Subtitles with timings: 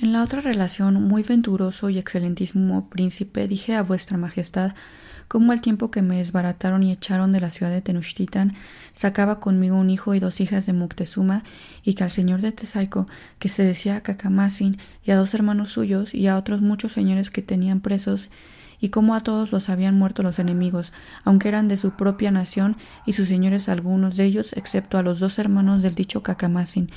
[0.00, 4.74] En la otra relación, muy venturoso y excelentísimo príncipe, dije a vuestra majestad
[5.26, 8.54] cómo al tiempo que me desbarataron y echaron de la ciudad de Tenochtitlan,
[8.92, 11.42] sacaba conmigo un hijo y dos hijas de Moctezuma,
[11.82, 13.08] y que al señor de Tesaico,
[13.40, 17.42] que se decía Cacamasin, y a dos hermanos suyos, y a otros muchos señores que
[17.42, 18.30] tenían presos,
[18.80, 20.92] y cómo a todos los habían muerto los enemigos,
[21.24, 25.20] aunque eran de su propia nación, y sus señores algunos de ellos, excepto a los
[25.20, 26.88] dos hermanos del dicho Cacamasin,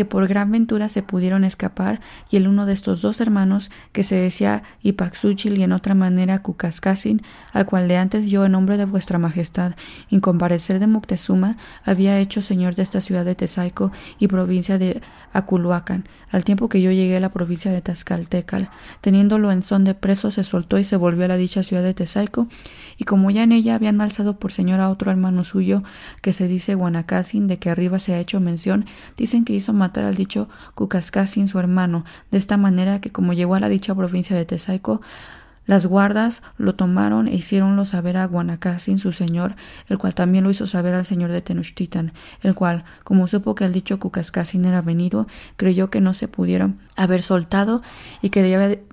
[0.00, 2.00] que por gran ventura se pudieron escapar,
[2.30, 6.38] y el uno de estos dos hermanos, que se decía Ipaxúchil y en otra manera
[6.38, 7.20] Cucascasin,
[7.52, 9.74] al cual de antes yo en nombre de vuestra majestad,
[10.10, 15.02] en comparecer de Moctezuma, había hecho señor de esta ciudad de Tesaico y provincia de
[15.34, 18.70] Aculuacan, al tiempo que yo llegué a la provincia de Tazcaltecal,
[19.02, 21.92] teniéndolo en son de preso, se soltó y se volvió a la dicha ciudad de
[21.92, 22.48] Tesaico,
[22.96, 25.82] y como ya en ella habían alzado por señor a otro hermano suyo,
[26.22, 28.86] que se dice Guanacasin, de que arriba se ha hecho mención,
[29.18, 33.54] dicen que hizo matar al dicho Cucascasin su hermano, de esta manera que como llegó
[33.54, 35.00] a la dicha provincia de Tesaico,
[35.70, 39.54] las guardas lo tomaron e hicieronlo saber a Guanacasin su señor,
[39.88, 43.66] el cual también lo hizo saber al señor de Tenochtitlan, el cual, como supo que
[43.66, 47.82] el dicho Cucascasin era venido, creyó que no se pudieron haber soltado
[48.20, 48.42] y que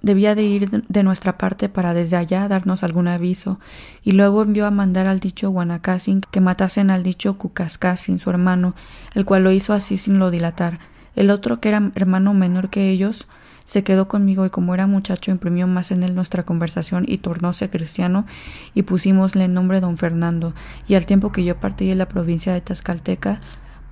[0.04, 3.60] debía de ir de nuestra parte para desde allá darnos algún aviso,
[4.04, 8.76] y luego envió a mandar al dicho Guanacasin que matasen al dicho Cucascasin su hermano,
[9.16, 10.78] el cual lo hizo así sin lo dilatar.
[11.16, 13.28] El otro, que era hermano menor que ellos,
[13.68, 17.70] se quedó conmigo y como era muchacho imprimió más en él nuestra conversación y tornóse
[17.70, 18.26] cristiano
[18.74, 20.54] y pusímosle el nombre don Fernando
[20.88, 23.40] y al tiempo que yo partí de la provincia de Tazcalteca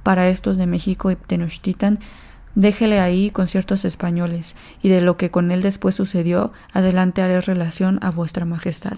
[0.01, 1.99] para estos de México y Tenochtitlan
[2.55, 7.41] déjele ahí con ciertos españoles y de lo que con él después sucedió adelante haré
[7.41, 8.97] relación a vuestra majestad.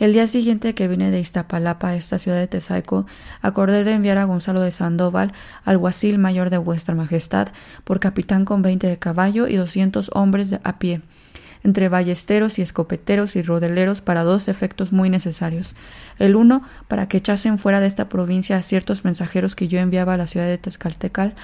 [0.00, 3.04] El día siguiente que vine de Iztapalapa a esta ciudad de Tesaico,
[3.42, 7.48] acordé de enviar a Gonzalo de Sandoval, alguacil mayor de vuestra majestad,
[7.84, 11.02] por capitán con veinte de caballo y doscientos hombres a pie,
[11.64, 15.76] entre ballesteros y escopeteros y rodeleros para dos efectos muy necesarios.
[16.18, 20.14] El uno, para que echasen fuera de esta provincia a ciertos mensajeros que yo enviaba
[20.14, 21.34] a la ciudad de Tezcaltecal,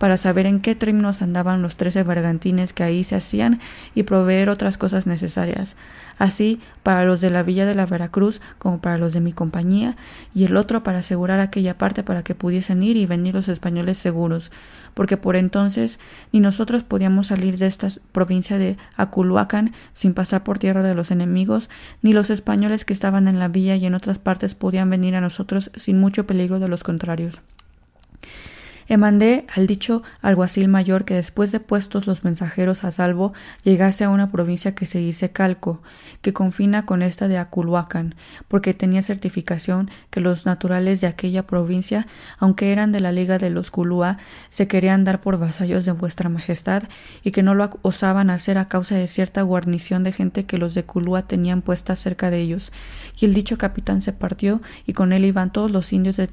[0.00, 3.60] para saber en qué términos andaban los trece bergantines que ahí se hacían
[3.94, 5.76] y proveer otras cosas necesarias,
[6.18, 9.98] así para los de la villa de la Veracruz como para los de mi compañía,
[10.34, 13.98] y el otro para asegurar aquella parte para que pudiesen ir y venir los españoles
[13.98, 14.50] seguros,
[14.94, 16.00] porque por entonces
[16.32, 21.10] ni nosotros podíamos salir de esta provincia de Aculuacan sin pasar por tierra de los
[21.10, 21.68] enemigos,
[22.00, 25.20] ni los españoles que estaban en la villa y en otras partes podían venir a
[25.20, 27.42] nosotros sin mucho peligro de los contrarios
[28.96, 34.10] mandé al dicho alguacil mayor que después de puestos los mensajeros a salvo llegase a
[34.10, 35.82] una provincia que se dice Calco,
[36.22, 38.14] que confina con esta de Aculuacan,
[38.48, 42.06] porque tenía certificación que los naturales de aquella provincia,
[42.38, 44.18] aunque eran de la liga de los Culúa,
[44.48, 46.84] se querían dar por vasallos de vuestra majestad
[47.22, 50.74] y que no lo osaban hacer a causa de cierta guarnición de gente que los
[50.74, 52.72] de Culúa tenían puesta cerca de ellos.
[53.18, 56.28] Y el dicho capitán se partió y con él iban todos los indios de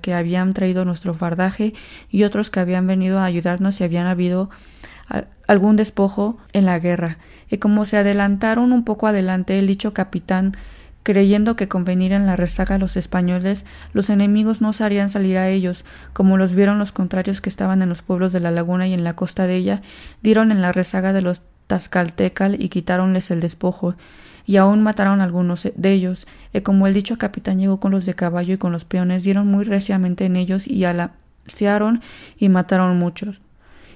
[0.00, 1.74] que habían traído nuestro fardaje
[2.10, 4.50] y otros que habían venido a ayudarnos y habían habido
[5.46, 7.18] algún despojo en la guerra.
[7.50, 10.56] Y como se adelantaron un poco adelante, el dicho capitán
[11.02, 15.38] creyendo que con venir en la resaca los españoles, los enemigos no se harían salir
[15.38, 18.86] a ellos, como los vieron los contrarios que estaban en los pueblos de la laguna
[18.86, 19.80] y en la costa de ella,
[20.20, 23.94] dieron en la resaca de los Tazcaltecal y quitáronles el despojo,
[24.48, 28.14] y aún mataron algunos de ellos, y como el dicho capitán llegó con los de
[28.14, 32.00] caballo y con los peones, dieron muy reciamente en ellos y alaciaron
[32.38, 33.42] y mataron muchos.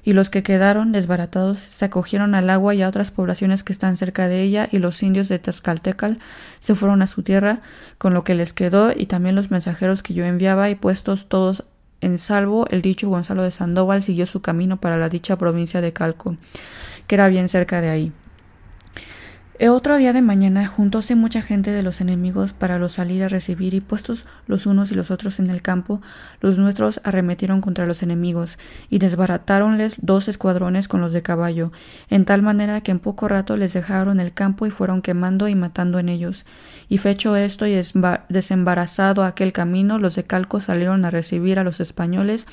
[0.05, 3.97] Y los que quedaron desbaratados se acogieron al agua y a otras poblaciones que están
[3.97, 6.19] cerca de ella, y los indios de Tazcaltecal
[6.61, 7.63] se fueron a su tierra
[7.97, 11.65] con lo que les quedó, y también los mensajeros que yo enviaba, y puestos todos
[12.03, 15.95] en salvo, el dicho Gonzalo de Sandoval siguió su camino para la dicha provincia de
[15.95, 16.37] Calco,
[17.07, 18.13] que era bien cerca de ahí.
[19.71, 23.75] Otro día de mañana juntóse mucha gente de los enemigos para los salir a recibir
[23.75, 26.03] y puestos los unos y los otros en el campo,
[26.41, 28.59] los nuestros arremetieron contra los enemigos
[28.91, 31.71] y desbaratáronles dos escuadrones con los de caballo,
[32.11, 35.55] en tal manera que en poco rato les dejaron el campo y fueron quemando y
[35.55, 36.45] matando en ellos.
[36.89, 37.81] Y fecho esto y
[38.29, 42.49] desembarazado aquel camino, los de Calco salieron a recibir a los españoles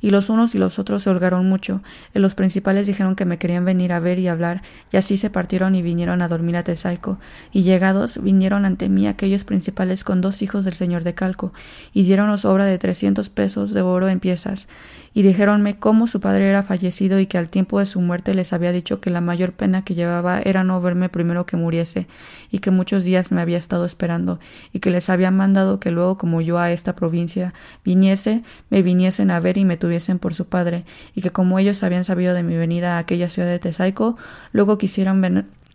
[0.00, 1.82] y los unos y los otros se holgaron mucho,
[2.14, 4.62] y los principales dijeron que me querían venir a ver y hablar,
[4.92, 7.18] y así se partieron y vinieron a dormir a Tesaico,
[7.52, 11.52] y llegados vinieron ante mí aquellos principales con dos hijos del señor de Calco,
[11.92, 14.68] y dieronnos obra de trescientos pesos de oro en piezas,
[15.12, 18.52] y dijéronme cómo su padre era fallecido y que al tiempo de su muerte les
[18.52, 22.06] había dicho que la mayor pena que llevaba era no verme primero que muriese,
[22.50, 24.40] y que muchos días me había estado esperando,
[24.72, 27.52] y que les había mandado que luego como yo a esta provincia
[27.84, 29.89] viniese, me viniesen a ver y me tuviesen
[30.20, 30.84] por su padre,
[31.14, 34.16] y que como ellos habían sabido de mi venida a aquella ciudad de Tesaico,
[34.52, 35.20] luego quisieran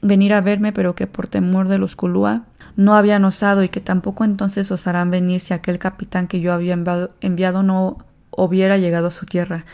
[0.01, 2.43] venir a verme, pero que por temor de los Culúa
[2.75, 6.77] no habían osado y que tampoco entonces osarán venir si aquel capitán que yo había
[7.21, 7.97] enviado no
[8.31, 9.65] hubiera llegado a su tierra,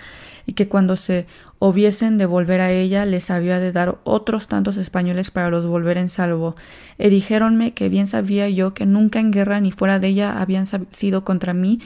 [0.46, 1.28] y que cuando se
[1.60, 5.98] hubiesen de volver a ella les había de dar otros tantos españoles para los volver
[5.98, 6.56] en salvo.
[6.98, 10.66] Y dijéronme que bien sabía yo que nunca en guerra ni fuera de ella habían
[10.66, 11.80] sido contra mí,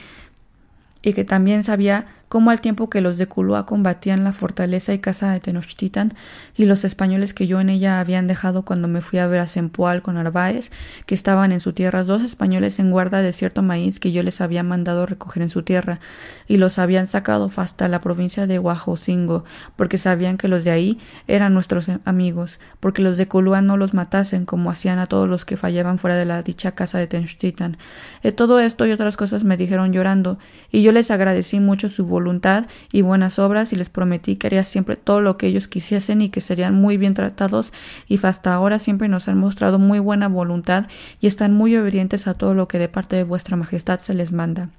[1.02, 4.98] y que también sabía como al tiempo que los de Culúa combatían la fortaleza y
[4.98, 6.12] casa de Tenochtitlan
[6.56, 9.46] y los españoles que yo en ella habían dejado cuando me fui a ver a
[9.46, 10.70] Sempoal con Arbaez,
[11.06, 14.40] que estaban en su tierra, dos españoles en guarda de cierto maíz que yo les
[14.40, 16.00] había mandado recoger en su tierra,
[16.48, 19.44] y los habían sacado hasta la provincia de Guajocingo,
[19.76, 23.94] porque sabían que los de ahí eran nuestros amigos, porque los de Culúa no los
[23.94, 27.76] matasen como hacían a todos los que fallaban fuera de la dicha casa de Tenochtitlan.
[28.22, 30.38] Y todo esto y otras cosas me dijeron llorando,
[30.70, 34.64] y yo les agradecí mucho su voluntad y buenas obras y les prometí que haría
[34.64, 37.74] siempre todo lo que ellos quisiesen y que serían muy bien tratados
[38.08, 40.86] y hasta ahora siempre nos han mostrado muy buena voluntad
[41.20, 44.32] y están muy obedientes a todo lo que de parte de vuestra majestad se les
[44.32, 44.70] manda.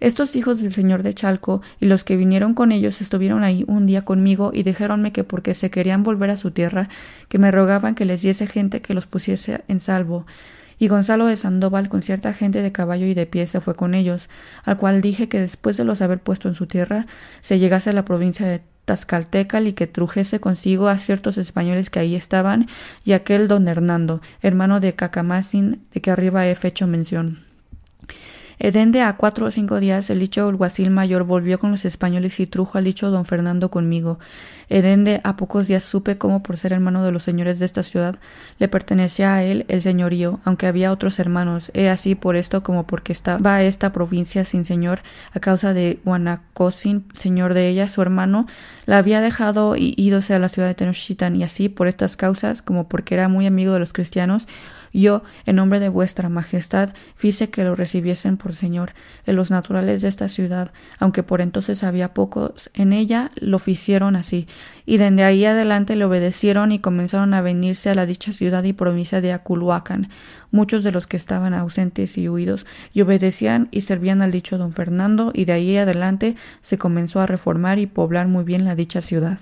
[0.00, 3.84] Estos hijos del señor de Chalco y los que vinieron con ellos estuvieron ahí un
[3.84, 6.88] día conmigo y dijéronme que porque se querían volver a su tierra,
[7.28, 10.24] que me rogaban que les diese gente que los pusiese en salvo
[10.80, 13.94] y Gonzalo de Sandoval con cierta gente de caballo y de pie se fue con
[13.94, 14.28] ellos,
[14.64, 17.06] al cual dije que después de los haber puesto en su tierra,
[17.42, 22.00] se llegase a la provincia de Tazcaltecal y que trujese consigo a ciertos españoles que
[22.00, 22.66] ahí estaban
[23.04, 27.44] y aquel don Hernando, hermano de Cacamacin, de que arriba he hecho mención.
[28.62, 32.46] Edende a cuatro o cinco días el dicho alguacil mayor volvió con los españoles y
[32.46, 34.18] trujo al dicho don Fernando conmigo.
[34.68, 38.16] Edende a pocos días supe cómo por ser hermano de los señores de esta ciudad
[38.58, 41.70] le pertenecía a él el señorío, aunque había otros hermanos.
[41.72, 45.00] He así por esto como porque estaba esta provincia sin señor
[45.32, 48.46] a causa de Guanacosin, señor de ella, su hermano,
[48.84, 52.60] la había dejado y ídose a la ciudad de Tenochtitlan y así por estas causas
[52.60, 54.46] como porque era muy amigo de los cristianos
[54.92, 58.92] yo, en nombre de vuestra majestad, fice que lo recibiesen por señor
[59.26, 64.16] en los naturales de esta ciudad, aunque por entonces había pocos en ella, lo ficieron
[64.16, 64.46] así,
[64.86, 68.72] y desde ahí adelante le obedecieron y comenzaron a venirse a la dicha ciudad y
[68.72, 70.08] provincia de Aculhuacan,
[70.50, 74.72] muchos de los que estaban ausentes y huidos, y obedecían y servían al dicho don
[74.72, 79.00] Fernando, y de ahí adelante se comenzó a reformar y poblar muy bien la dicha
[79.00, 79.38] ciudad.